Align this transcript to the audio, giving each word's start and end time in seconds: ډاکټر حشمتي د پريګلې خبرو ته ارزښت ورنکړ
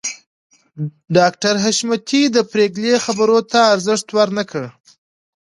ډاکټر 1.17 1.55
حشمتي 1.63 2.21
د 2.35 2.37
پريګلې 2.51 2.93
خبرو 3.05 3.39
ته 3.51 3.59
ارزښت 3.73 4.07
ورنکړ 4.17 4.63